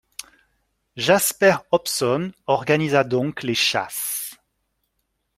[0.95, 4.35] Jasper Hobson organisa donc les chasses.